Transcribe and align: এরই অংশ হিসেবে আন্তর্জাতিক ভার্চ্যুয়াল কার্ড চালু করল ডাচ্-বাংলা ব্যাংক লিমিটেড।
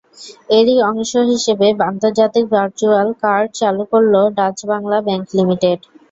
এরই 0.51 0.77
অংশ 0.89 1.11
হিসেবে 1.31 1.67
আন্তর্জাতিক 1.83 2.45
ভার্চ্যুয়াল 2.53 3.07
কার্ড 3.23 3.47
চালু 3.59 3.83
করল 3.91 4.13
ডাচ্-বাংলা 4.37 4.97
ব্যাংক 5.01 5.25
লিমিটেড। 5.37 5.79